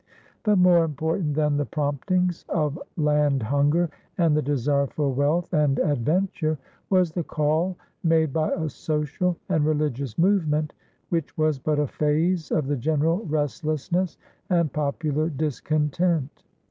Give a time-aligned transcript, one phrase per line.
[0.41, 5.77] But more important than the promptings of land hunger and the desire for wealth and
[5.77, 6.57] adventure
[6.89, 10.73] was the call made by a social and religious movement
[11.09, 14.17] which was but a phase of the general restlessness
[14.49, 16.45] and popular discontent.